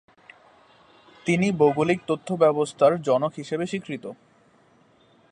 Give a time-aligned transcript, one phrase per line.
[1.25, 4.05] তিনি ভৌগোলিক তথ্য ব্যবস্থার জনক হিসেবে স্বীকৃত।